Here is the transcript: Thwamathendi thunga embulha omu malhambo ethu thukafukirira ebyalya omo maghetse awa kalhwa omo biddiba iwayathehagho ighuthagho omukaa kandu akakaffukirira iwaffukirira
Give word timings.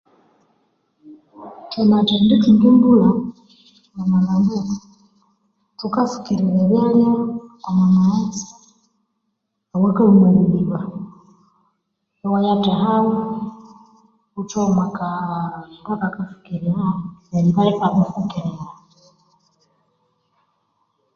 Thwamathendi 1.69 2.35
thunga 2.43 2.65
embulha 2.71 3.09
omu 3.97 4.03
malhambo 4.11 4.51
ethu 4.59 4.77
thukafukirira 5.79 6.53
ebyalya 6.63 7.09
omo 7.69 7.83
maghetse 7.95 8.47
awa 9.73 9.89
kalhwa 9.95 10.15
omo 10.21 10.29
biddiba 10.35 10.79
iwayathehagho 12.23 13.17
ighuthagho 14.29 14.69
omukaa 14.79 15.49
kandu 15.53 15.93
akakaffukirira 15.93 16.83
iwaffukirira 17.69 18.65